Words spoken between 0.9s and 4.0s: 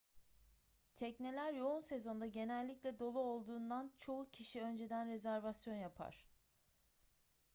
tekneler yoğun sezonda genellikle dolu olduğundan